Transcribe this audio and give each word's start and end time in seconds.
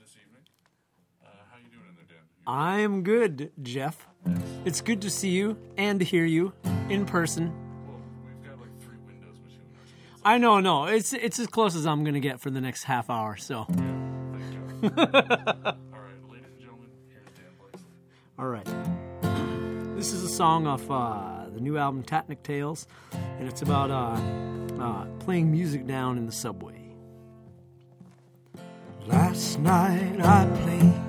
this 0.00 0.14
evening. 0.24 0.42
Uh, 1.22 1.28
how 1.50 1.58
you 1.58 1.68
doing 1.70 1.84
in 1.88 1.94
there, 1.96 2.06
Dan? 2.08 2.24
I'm 2.46 3.02
good, 3.02 3.52
Jeff. 3.62 4.06
It's 4.64 4.80
good 4.80 5.02
to 5.02 5.10
see 5.10 5.30
you 5.30 5.56
and 5.76 5.98
to 6.00 6.04
hear 6.04 6.24
you 6.24 6.52
in 6.88 7.06
person. 7.06 7.52
Well, 7.86 7.96
we've 8.24 8.48
got 8.48 8.60
like 8.60 8.80
three 8.80 8.98
windows 9.06 9.38
between 9.38 9.60
us. 9.82 9.90
I 10.24 10.38
know, 10.38 10.60
no, 10.60 10.84
it's 10.86 11.12
it's 11.12 11.38
as 11.38 11.46
close 11.48 11.74
as 11.74 11.86
I'm 11.86 12.04
gonna 12.04 12.20
get 12.20 12.40
for 12.40 12.50
the 12.50 12.60
next 12.60 12.84
half 12.84 13.10
hour. 13.10 13.36
So, 13.36 13.64
Thank 13.68 14.94
God. 14.96 15.76
All 15.92 16.00
right, 16.00 16.30
ladies 16.30 16.50
and 16.50 16.60
gentlemen, 16.60 16.90
here's 17.08 17.26
Dan 17.36 17.82
all 18.38 18.46
right. 18.48 19.96
This 19.96 20.12
is 20.12 20.24
a 20.24 20.28
song 20.28 20.66
off 20.66 20.90
uh, 20.90 21.48
the 21.52 21.60
new 21.60 21.76
album 21.78 22.02
Tatnic 22.02 22.42
Tales, 22.42 22.86
and 23.12 23.48
it's 23.48 23.62
about 23.62 23.90
uh, 23.90 24.82
uh, 24.82 25.04
playing 25.20 25.52
music 25.52 25.86
down 25.86 26.18
in 26.18 26.26
the 26.26 26.32
subway. 26.32 26.81
Last 29.06 29.58
night 29.58 30.20
I 30.20 30.46
played 30.62 31.01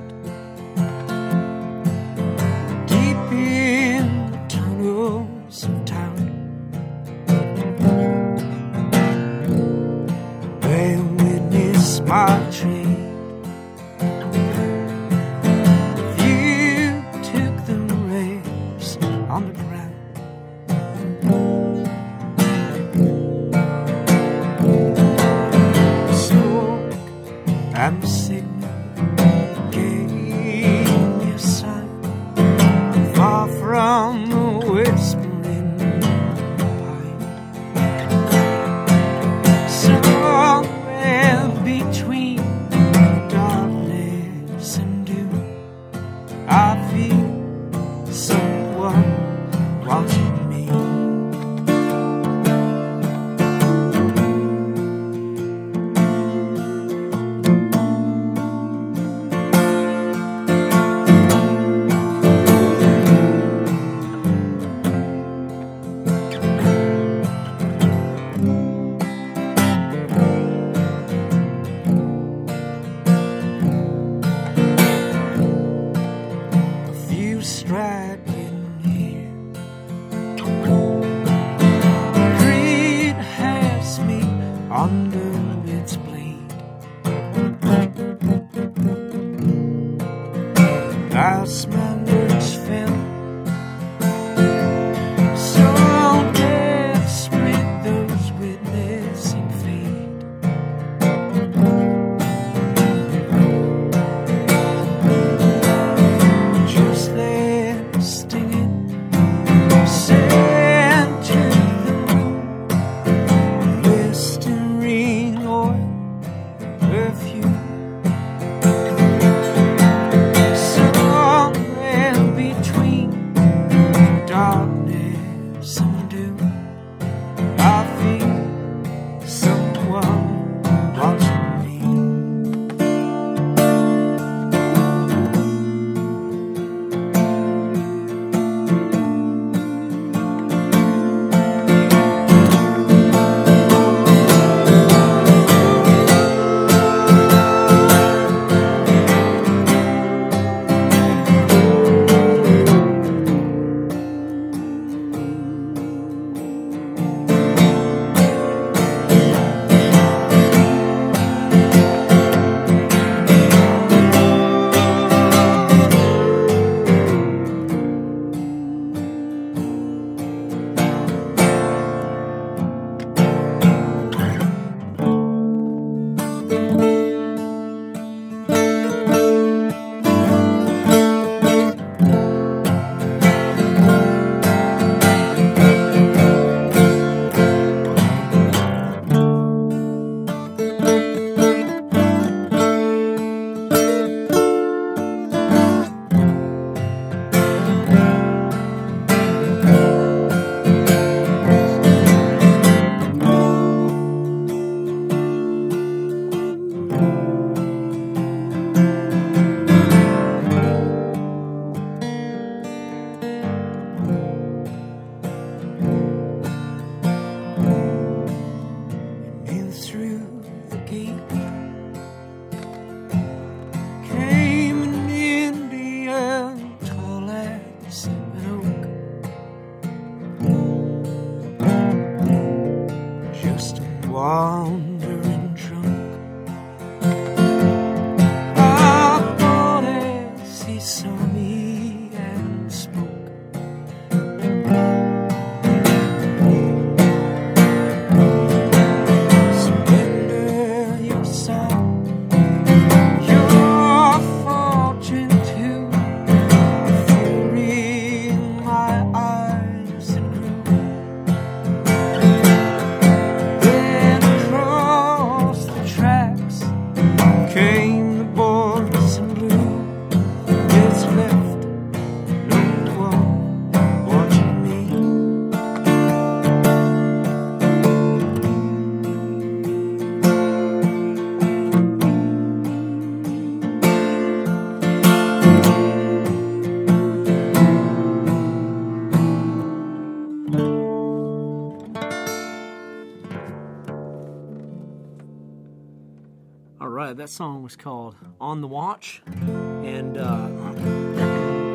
that 297.14 297.30
song 297.30 297.64
was 297.64 297.76
called 297.76 298.16
"On 298.40 298.62
the 298.62 298.68
Watch," 298.68 299.22
and 299.26 300.18
uh, 300.18 300.50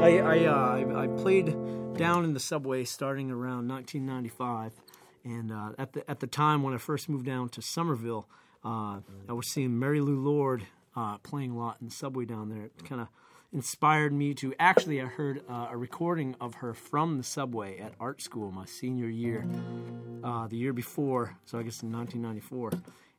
I 0.03 0.19
I, 0.19 0.45
uh, 0.45 1.03
I 1.03 1.07
played 1.21 1.47
down 1.97 2.25
in 2.25 2.35
the 2.35 2.41
subway 2.41 2.85
starting 2.85 3.31
around 3.31 3.69
1995, 3.69 4.73
and 5.25 5.53
uh, 5.53 5.71
at 5.79 5.93
the 5.93 6.09
at 6.11 6.21
the 6.21 6.27
time 6.27 6.63
when 6.63 6.75
I 6.75 6.79
first 6.79 7.09
moved 7.09 7.27
down 7.27 7.49
to 7.51 7.63
Somerville, 7.63 8.29
uh, 8.65 9.01
I 9.29 9.33
was 9.33 9.49
seeing 9.49 9.79
Mary 9.79 10.01
Lou 10.01 10.19
Lord 10.19 10.67
uh, 10.97 11.19
playing 11.19 11.53
a 11.53 11.59
lot 11.59 11.77
in 11.81 11.89
the 11.89 11.95
subway 11.95 12.25
down 12.25 12.49
there. 12.49 12.65
It 12.65 12.85
kind 12.85 13.01
of 13.01 13.09
inspired 13.53 14.13
me 14.13 14.35
to 14.35 14.55
actually 14.59 15.01
I 15.01 15.07
heard 15.07 15.43
uh, 15.49 15.69
a 15.71 15.77
recording 15.77 16.37
of 16.41 16.55
her 16.57 16.75
from 16.75 17.17
the 17.17 17.25
subway 17.25 17.79
at 17.79 17.95
art 17.99 18.21
school 18.21 18.51
my 18.51 18.67
senior 18.67 19.09
year, 19.09 19.47
uh, 20.23 20.47
the 20.49 20.57
year 20.57 20.73
before, 20.73 21.37
so 21.45 21.59
I 21.59 21.63
guess 21.63 21.83
in 21.83 21.91
1994, 21.93 22.73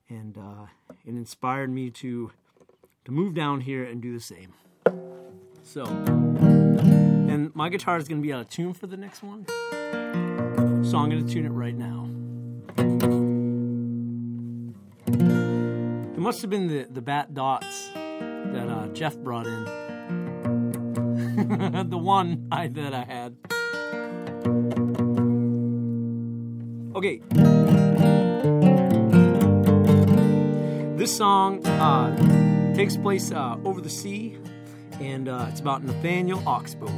and 0.10 0.38
uh, 0.38 0.66
it 1.06 1.12
inspired 1.12 1.70
me 1.70 1.90
to 1.92 2.32
to 3.06 3.12
move 3.12 3.34
down 3.34 3.62
here 3.62 3.84
and 3.84 4.02
do 4.02 4.14
the 4.14 4.20
same. 4.20 4.54
So, 5.64 5.86
and 5.86 7.56
my 7.56 7.70
guitar 7.70 7.98
is 7.98 8.08
going 8.08 8.22
to 8.22 8.26
be 8.26 8.34
out 8.34 8.42
of 8.42 8.50
tune 8.50 8.74
for 8.74 8.88
the 8.88 8.98
next 8.98 9.24
one, 9.24 9.46
so 10.84 10.98
I'm 10.98 11.10
going 11.10 11.26
to 11.26 11.34
tune 11.34 11.46
it 11.46 11.50
right 11.50 11.76
now. 11.76 12.10
It 16.20 16.20
must 16.20 16.42
have 16.42 16.50
been 16.50 16.68
the, 16.68 16.88
the 16.90 17.02
bat 17.02 17.34
dots 17.34 17.90
that 17.94 18.68
uh, 18.68 18.88
Jeff 18.90 19.16
brought 19.18 19.48
in. 19.48 19.66
the 21.90 21.98
one 21.98 22.48
I, 22.52 22.68
that 22.68 22.94
I 22.94 23.04
had. 23.04 23.38
Okay. 26.96 28.19
This 31.00 31.16
song 31.16 31.66
uh, 31.66 32.74
takes 32.76 32.98
place 32.98 33.32
uh, 33.32 33.56
over 33.64 33.80
the 33.80 33.90
sea, 33.90 34.38
and 35.00 35.30
uh, 35.30 35.46
it's 35.48 35.62
about 35.62 35.82
Nathaniel 35.82 36.44
Oxbow. 36.46 36.92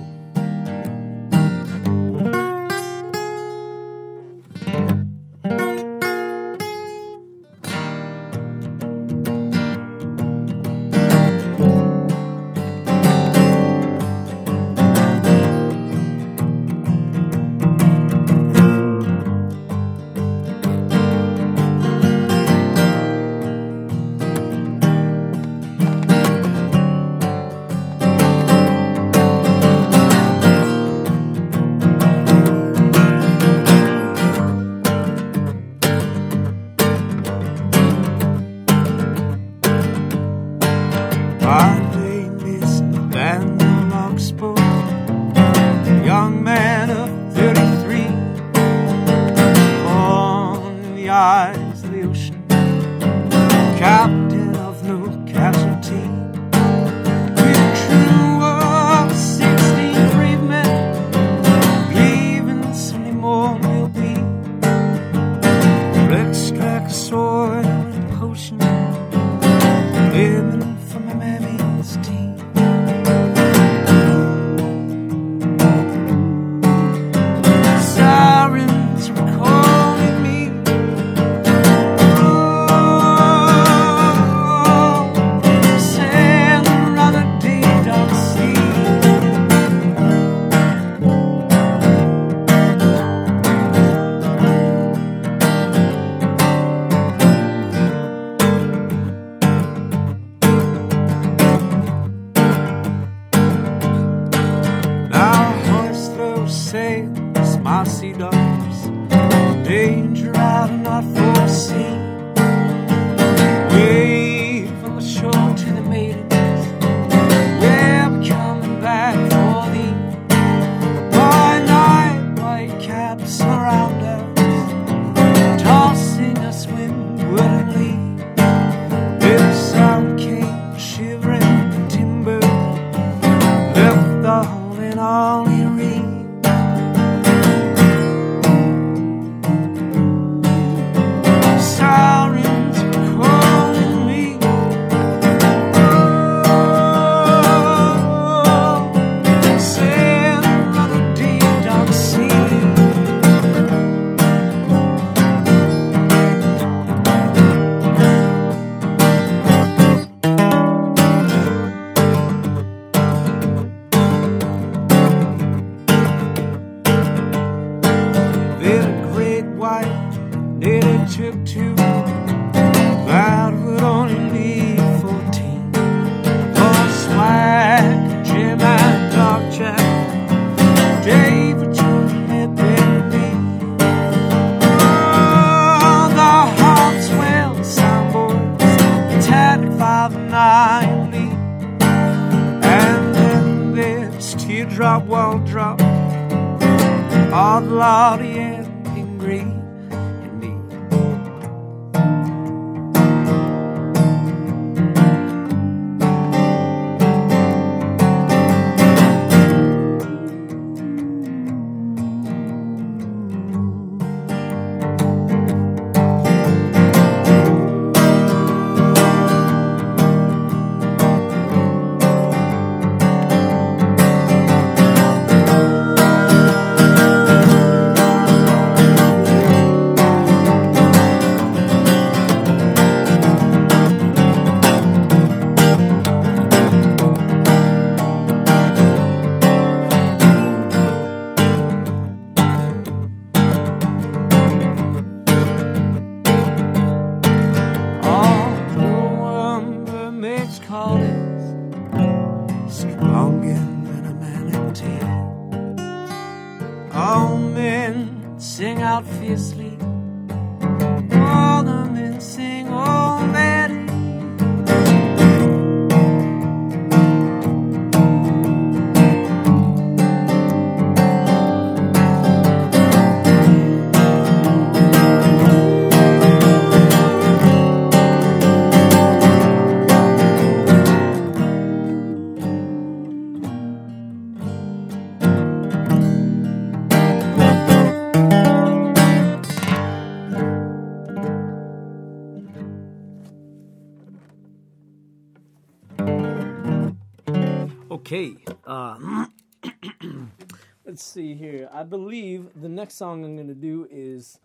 Okay. 298.14 298.36
Uh, 298.68 299.28
let's 300.86 301.02
see 301.02 301.34
here. 301.34 301.70
I 301.72 301.84
believe 301.84 302.50
the 302.62 302.68
next 302.68 302.96
song 302.96 303.24
I'm 303.24 303.38
going 303.38 303.48
to 303.48 303.54
do 303.54 303.88
is, 303.90 304.38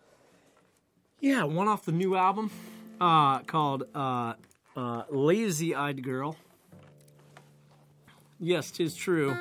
yeah, 1.19 1.43
one 1.43 1.67
off 1.67 1.83
the 1.83 1.91
new 1.91 2.15
album 2.15 2.49
uh, 3.01 3.39
called 3.39 3.83
uh, 3.93 4.35
uh, 4.77 5.03
Lazy 5.09 5.75
Eyed 5.75 6.01
Girl. 6.01 6.37
Yes, 8.39 8.71
tis 8.71 8.95
true. 8.95 9.31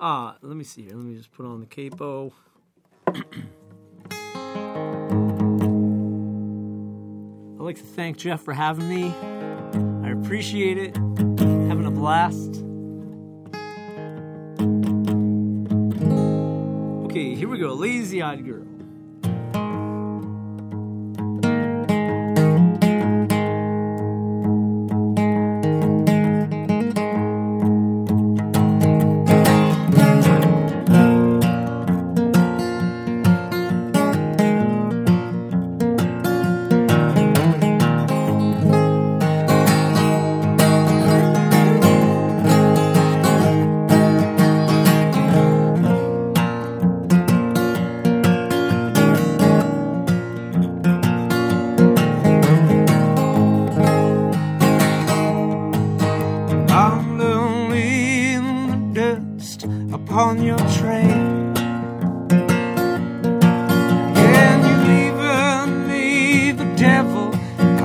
Uh, 0.00 0.32
let 0.42 0.56
me 0.56 0.64
see 0.64 0.82
here. 0.82 0.96
Let 0.96 1.04
me 1.04 1.14
just 1.14 1.30
put 1.30 1.46
on 1.46 1.60
the 1.60 1.66
capo. 1.66 2.32
I'd 3.06 3.14
like 7.60 7.76
to 7.76 7.84
thank 7.84 8.16
Jeff 8.16 8.42
for 8.42 8.54
having 8.54 8.88
me. 8.88 9.14
I 10.02 10.10
appreciate 10.10 10.76
it. 10.76 11.39
Blast. 12.00 12.64
Okay, 17.04 17.34
here 17.34 17.46
we 17.46 17.58
go. 17.58 17.74
Lazy 17.74 18.22
Eyed 18.22 18.42
Girl. 18.42 18.64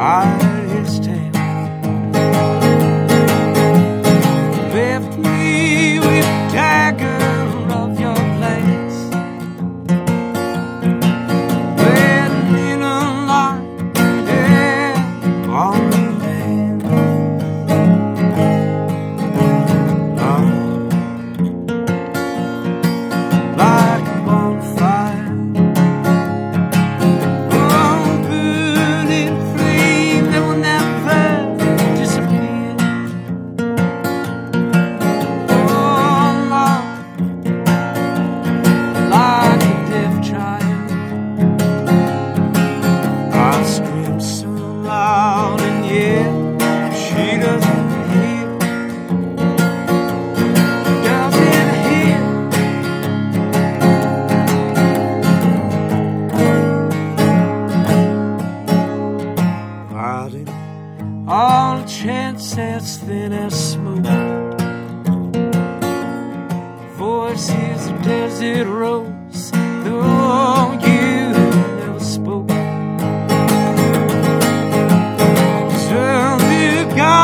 Guide 0.05 0.44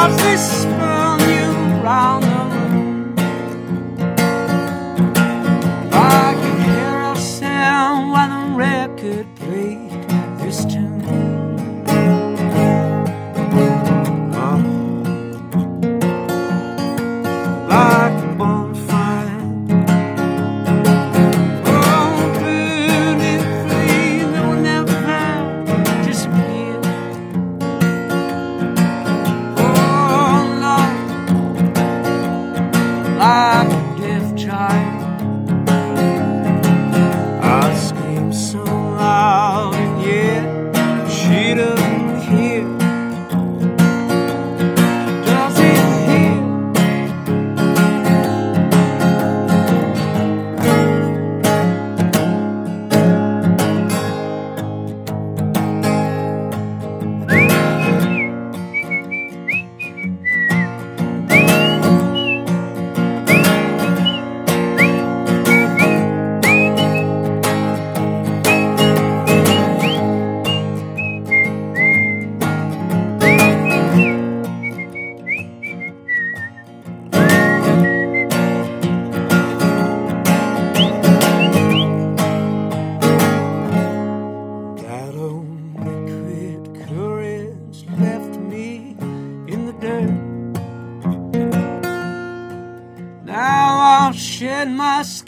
the 0.08 0.61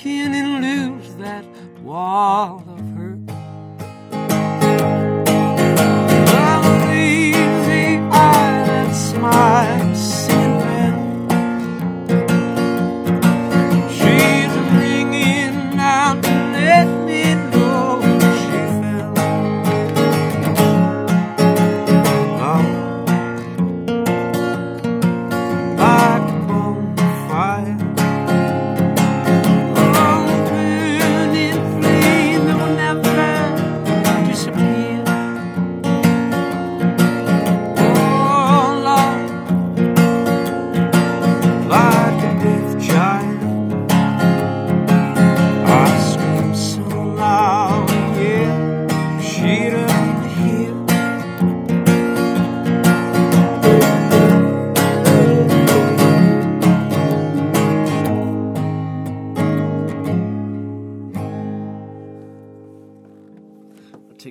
skin 0.04 0.34
and 0.34 0.62
lose 0.62 1.16
that 1.16 1.46
wall 1.82 2.33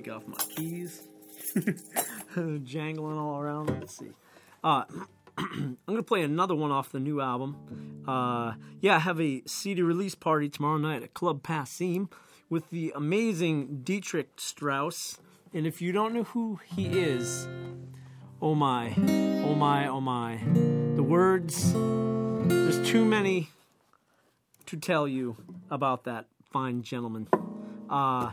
take 0.02 0.12
off 0.12 0.26
my 0.26 0.36
keys. 0.36 1.02
Jangling 2.64 3.18
all 3.18 3.40
around. 3.40 3.70
Let's 3.70 3.98
see. 3.98 4.10
Uh, 4.64 4.84
I'm 5.38 5.76
gonna 5.86 6.02
play 6.02 6.22
another 6.22 6.54
one 6.54 6.70
off 6.70 6.90
the 6.90 7.00
new 7.00 7.20
album. 7.20 8.04
Uh, 8.06 8.54
yeah, 8.80 8.96
I 8.96 8.98
have 9.00 9.20
a 9.20 9.42
CD 9.46 9.82
release 9.82 10.14
party 10.14 10.48
tomorrow 10.48 10.78
night 10.78 11.02
at 11.02 11.14
Club 11.14 11.42
Passim 11.42 12.10
with 12.48 12.70
the 12.70 12.92
amazing 12.94 13.82
Dietrich 13.82 14.30
Strauss. 14.36 15.18
And 15.54 15.66
if 15.66 15.82
you 15.82 15.92
don't 15.92 16.14
know 16.14 16.24
who 16.24 16.58
he 16.64 16.86
is, 16.86 17.46
oh 18.40 18.54
my, 18.54 18.94
oh 19.44 19.54
my, 19.54 19.86
oh 19.86 20.00
my. 20.00 20.40
The 20.96 21.02
words, 21.02 21.72
there's 21.72 22.88
too 22.88 23.04
many 23.04 23.50
to 24.66 24.76
tell 24.76 25.06
you 25.06 25.36
about 25.70 26.04
that 26.04 26.26
fine 26.50 26.82
gentleman. 26.82 27.28
Uh, 27.88 28.32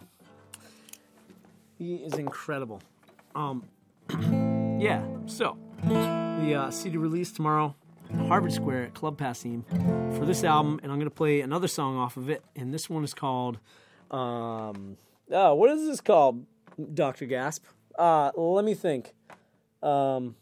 he 1.80 1.96
is 1.96 2.14
incredible. 2.16 2.82
Um, 3.34 3.64
yeah, 4.80 5.04
so 5.26 5.58
the 5.88 6.56
uh, 6.56 6.72
CD 6.72 6.98
release 6.98 7.32
tomorrow, 7.32 7.74
Harvard 8.28 8.52
Square 8.52 8.84
at 8.84 8.94
Club 8.94 9.18
Passim 9.18 9.64
for 10.18 10.26
this 10.26 10.44
album, 10.44 10.80
and 10.84 10.92
I'm 10.92 11.00
gonna 11.00 11.10
play 11.10 11.42
another 11.42 11.68
song 11.68 11.98
off 11.98 12.18
of 12.18 12.30
it, 12.30 12.44
and 12.56 12.74
this 12.74 12.90
one 12.90 13.04
is 13.04 13.14
called, 13.14 13.60
um, 14.12 14.98
oh, 15.32 15.56
what 15.56 15.72
is 15.72 15.88
this 15.88 16.02
called, 16.02 16.46
Doctor 16.94 17.26
Gasp? 17.26 17.64
Uh, 17.98 18.32
let 18.36 18.66
me 18.66 18.74
think. 18.74 19.14
Um, 19.82 20.36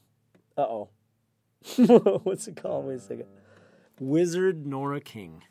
uh 0.58 0.62
oh, 0.62 0.90
what's 2.24 2.48
it 2.48 2.56
called? 2.56 2.86
Wait 2.86 2.96
a 2.96 3.00
second. 3.00 3.26
Wizard 4.00 4.66
Nora 4.66 5.00
King. 5.00 5.44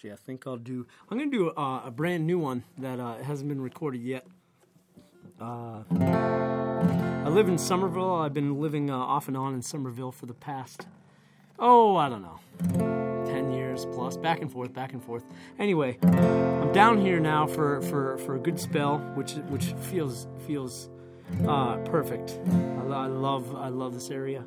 Actually, 0.00 0.12
I 0.12 0.16
think 0.16 0.46
I'll 0.46 0.56
do. 0.56 0.86
I'm 1.10 1.18
gonna 1.18 1.30
do 1.30 1.50
uh, 1.50 1.82
a 1.84 1.90
brand 1.90 2.26
new 2.26 2.38
one 2.38 2.64
that 2.78 2.98
uh, 2.98 3.16
hasn't 3.18 3.50
been 3.50 3.60
recorded 3.60 4.00
yet. 4.00 4.26
Uh, 5.38 5.82
I 6.00 7.28
live 7.28 7.48
in 7.48 7.58
Somerville. 7.58 8.14
I've 8.14 8.32
been 8.32 8.62
living 8.62 8.90
uh, 8.90 8.96
off 8.96 9.28
and 9.28 9.36
on 9.36 9.52
in 9.52 9.60
Somerville 9.60 10.10
for 10.10 10.24
the 10.24 10.32
past, 10.32 10.86
oh, 11.58 11.96
I 11.96 12.08
don't 12.08 12.22
know, 12.22 12.40
ten 13.26 13.52
years 13.52 13.84
plus, 13.92 14.16
back 14.16 14.40
and 14.40 14.50
forth, 14.50 14.72
back 14.72 14.94
and 14.94 15.04
forth. 15.04 15.22
Anyway, 15.58 15.98
I'm 16.02 16.72
down 16.72 16.98
here 16.98 17.20
now 17.20 17.46
for, 17.46 17.82
for, 17.82 18.16
for 18.18 18.36
a 18.36 18.38
good 18.38 18.58
spell, 18.58 19.00
which 19.16 19.32
which 19.48 19.74
feels 19.90 20.28
feels 20.46 20.88
uh, 21.46 21.76
perfect. 21.78 22.38
I, 22.48 22.84
I 22.92 23.06
love 23.06 23.54
I 23.56 23.68
love 23.68 23.94
this 23.94 24.10
area, 24.10 24.44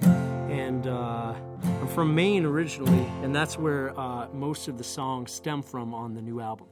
and 0.50 0.88
uh, 0.88 1.34
I'm 1.64 1.88
from 1.88 2.14
Maine 2.14 2.46
originally, 2.46 3.06
and 3.24 3.36
that's 3.36 3.58
where 3.58 3.98
uh, 4.00 4.28
most 4.34 4.68
of 4.68 4.78
the 4.78 4.84
songs 4.84 5.32
stem 5.32 5.62
from 5.62 5.94
on 5.94 6.14
the 6.14 6.22
new 6.22 6.40
album. 6.40 6.68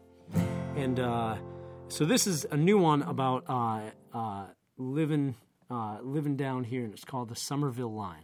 And 0.75 0.99
uh, 0.99 1.35
so 1.87 2.05
this 2.05 2.27
is 2.27 2.45
a 2.51 2.57
new 2.57 2.77
one 2.77 3.01
about 3.03 3.43
uh, 3.47 3.81
uh, 4.13 4.45
living 4.77 5.35
living 6.01 6.35
down 6.35 6.63
here, 6.65 6.83
and 6.83 6.93
it's 6.93 7.05
called 7.05 7.29
the 7.29 7.35
Somerville 7.35 7.93
Line. 7.93 8.23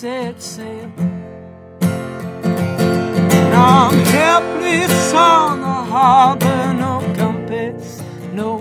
Set 0.00 0.40
sail. 0.40 0.90
Now 3.50 3.88
I'm 3.88 3.98
helpless 4.04 5.12
on 5.12 5.60
the 5.60 5.78
harbor, 5.92 6.72
no 6.72 7.00
compass, 7.16 8.02
no 8.32 8.58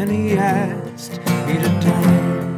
and 0.00 0.10
he 0.10 0.32
asked 0.32 1.18
me 1.46 1.58
to 1.58 1.68
dine. 1.84 2.49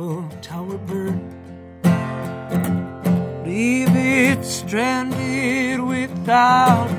Eiffel 0.00 0.24
Tower 0.40 0.78
burned. 0.78 1.36
Leave 3.44 3.94
it 3.94 4.42
stranded 4.42 5.80
without 5.80 6.89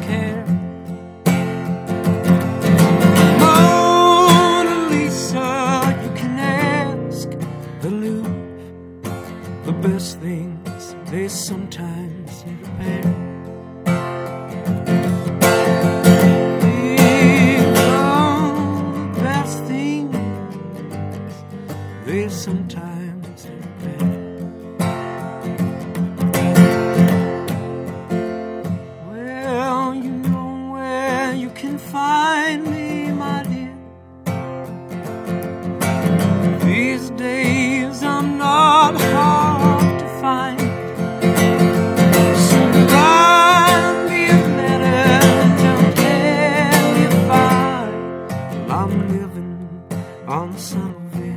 living 49.07 49.83
on 50.27 50.57
Somerville 50.57 51.30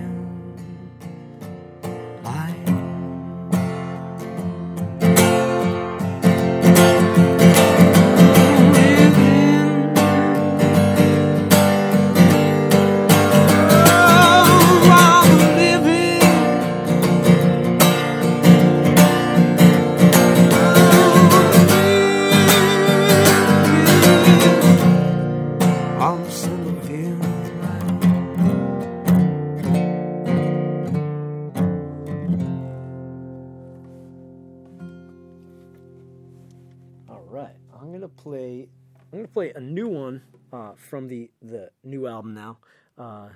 from 40.76 41.08
the 41.08 41.30
the 41.42 41.70
new 41.82 42.06
album 42.06 42.34
now. 42.34 42.58
Uh, 42.96 43.28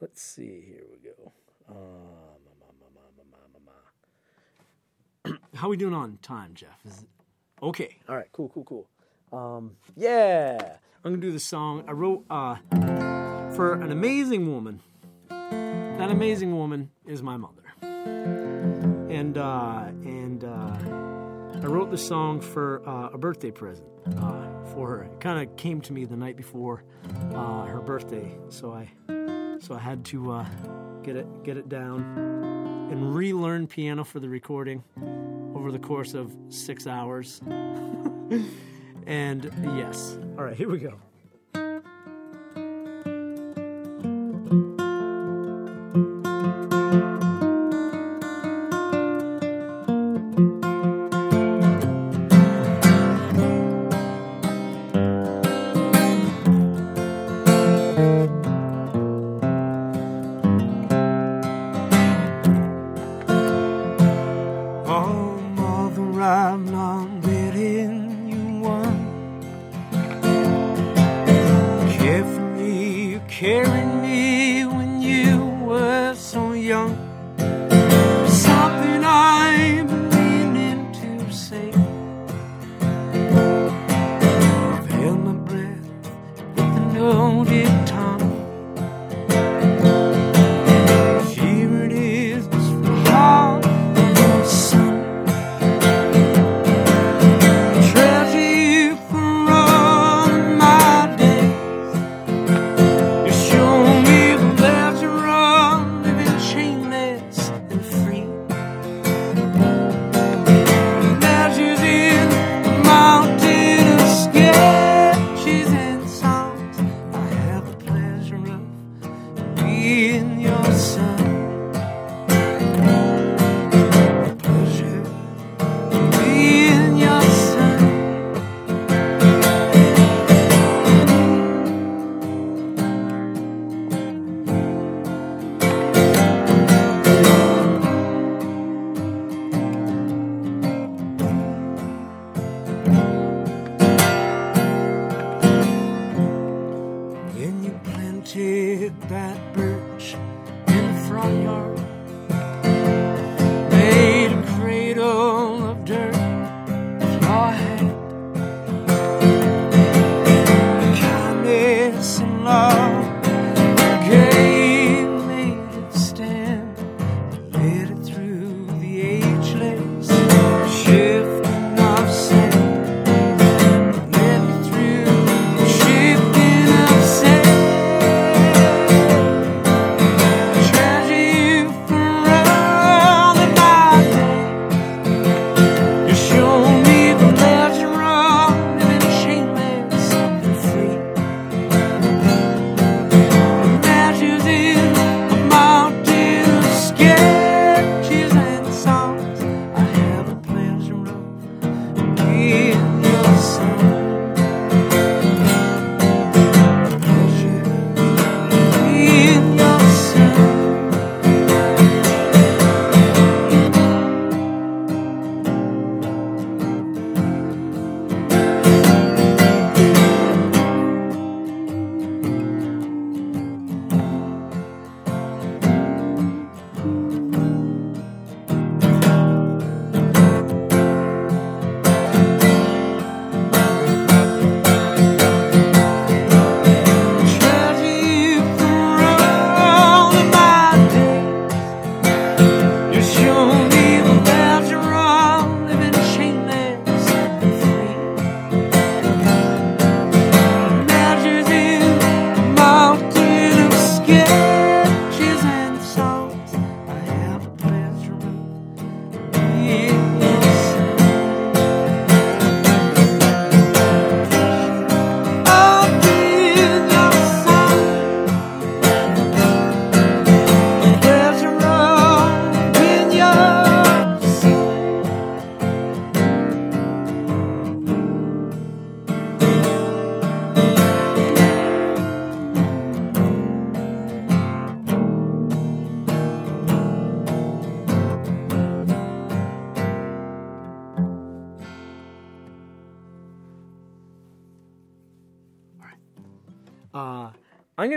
let's 0.00 0.22
see. 0.22 0.64
Here 0.66 0.84
we 0.90 0.98
go. 0.98 1.32
Ma. 5.24 5.32
How 5.54 5.68
we 5.68 5.76
doing 5.76 5.94
on 5.94 6.18
time, 6.22 6.54
Jeff? 6.54 6.80
Is 6.86 7.02
it 7.02 7.08
okay? 7.62 7.98
All 8.08 8.16
right, 8.16 8.28
cool, 8.32 8.48
cool, 8.48 8.64
cool. 8.64 8.88
Um, 9.32 9.76
yeah, 9.96 10.58
I'm 11.04 11.12
gonna 11.12 11.22
do 11.22 11.32
the 11.32 11.38
song 11.40 11.84
I 11.86 11.92
wrote 11.92 12.24
uh, 12.30 12.56
for 13.54 13.74
an 13.74 13.92
amazing 13.92 14.50
woman. 14.50 14.80
That 15.28 16.10
amazing 16.10 16.56
woman 16.56 16.90
is 17.06 17.22
my 17.22 17.36
mother, 17.36 17.62
and 17.82 19.36
uh, 19.36 19.84
and. 20.04 20.44
Uh, 20.44 20.89
I 21.62 21.66
wrote 21.66 21.90
the 21.90 21.98
song 21.98 22.40
for 22.40 22.80
uh, 22.88 23.10
a 23.12 23.18
birthday 23.18 23.50
present 23.50 23.86
uh, 24.16 24.64
for 24.72 24.88
her. 24.88 25.02
It 25.02 25.20
kind 25.20 25.46
of 25.46 25.54
came 25.56 25.82
to 25.82 25.92
me 25.92 26.06
the 26.06 26.16
night 26.16 26.36
before 26.36 26.84
uh, 27.34 27.66
her 27.66 27.80
birthday, 27.80 28.34
so 28.48 28.72
I 28.72 28.90
so 29.60 29.74
I 29.74 29.78
had 29.78 30.02
to 30.06 30.32
uh, 30.32 30.46
get 31.02 31.16
it 31.16 31.26
get 31.44 31.58
it 31.58 31.68
down 31.68 32.88
and 32.90 33.14
relearn 33.14 33.66
piano 33.66 34.04
for 34.04 34.20
the 34.20 34.28
recording 34.28 34.82
over 35.54 35.70
the 35.70 35.78
course 35.78 36.14
of 36.14 36.34
six 36.48 36.86
hours. 36.86 37.42
and 39.06 39.52
yes, 39.76 40.18
all 40.38 40.44
right, 40.44 40.56
here 40.56 40.70
we 40.70 40.78
go. 40.78 40.98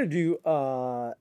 Gonna 0.03 0.23
do. 0.23 0.37
Uh, 0.45 1.13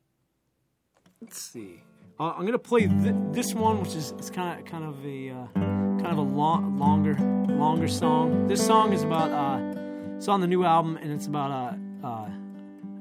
let's 1.21 1.41
see. 1.41 1.83
Uh, 2.19 2.33
I'm 2.37 2.45
gonna 2.45 2.59
play 2.59 2.87
th- 2.87 3.15
this 3.33 3.55
one, 3.55 3.81
which 3.81 3.95
is 3.95 4.13
it's 4.19 4.31
kind 4.31 4.59
of 4.59 4.67
kind 4.67 4.85
of 4.85 5.05
a 5.05 5.31
uh, 5.31 5.47
kind 5.55 6.09
of 6.09 6.19
a 6.19 6.23
long, 6.23 6.79
longer 6.79 7.15
longer 7.49 7.89
song. 7.89 8.47
This 8.47 8.65
song 8.65 8.93
is 8.93 9.03
about. 9.03 9.31
Uh, 9.31 9.79
it's 10.17 10.29
on 10.29 10.41
the 10.41 10.47
new 10.47 10.65
album, 10.65 10.97
and 10.99 11.13
it's 11.13 11.27
about 11.27 11.51
uh, 11.51 12.07
uh, 12.07 12.27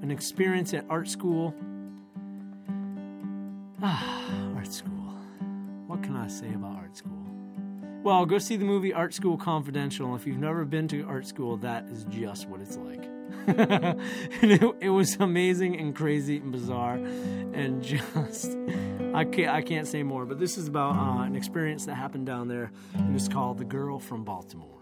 an 0.02 0.10
experience 0.10 0.74
at 0.74 0.86
art 0.90 1.08
school. 1.08 1.54
Ah, 3.82 4.54
art 4.56 4.72
school. 4.72 5.14
What 5.88 6.02
can 6.04 6.16
I 6.16 6.28
say 6.28 6.48
about 6.54 6.78
art 6.78 6.98
school? 6.98 7.21
Well, 8.04 8.26
go 8.26 8.40
see 8.40 8.56
the 8.56 8.66
movie 8.66 8.94
Art 8.94 9.14
School 9.14 9.38
Confidential. 9.38 10.16
If 10.16 10.26
you've 10.26 10.40
never 10.40 10.66
been 10.66 10.88
to 10.88 11.04
art 11.04 11.28
school, 11.28 11.58
that 11.58 11.86
is 11.86 12.04
just 12.06 12.48
what 12.48 12.60
it's 12.60 12.76
like. 12.76 13.08
it, 13.48 14.76
it 14.82 14.90
was 14.90 15.18
amazing 15.20 15.80
and 15.80 15.96
crazy 15.96 16.38
and 16.38 16.52
bizarre, 16.52 16.96
and 16.96 17.84
just 17.84 18.58
I 19.14 19.24
can't 19.24 19.50
I 19.50 19.62
can't 19.62 19.88
say 19.88 20.02
more. 20.02 20.26
But 20.26 20.40
this 20.40 20.58
is 20.58 20.68
about 20.68 20.96
uh, 20.96 21.22
an 21.22 21.36
experience 21.36 21.86
that 21.86 21.94
happened 21.94 22.26
down 22.26 22.48
there, 22.48 22.72
and 22.96 23.16
it's 23.16 23.28
called 23.28 23.60
"The 23.60 23.66
Girl 23.66 24.00
from 24.00 24.24
Baltimore." 24.24 24.81